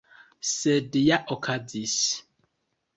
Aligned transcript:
Sed 0.51 0.97
ja 1.01 1.21
okazis! 1.37 1.97